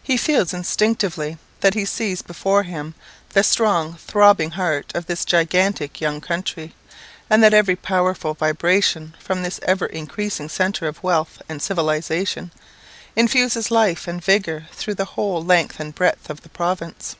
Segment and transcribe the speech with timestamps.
[0.00, 2.94] He feels instinctively that he sees before him
[3.30, 6.76] the strong throbbing heart of this gigantic young country,
[7.28, 12.52] and that every powerful vibration from this ever increasing centre of wealth and civilisation,
[13.16, 17.16] infuses life and vigour through the whole length and breadth of the province.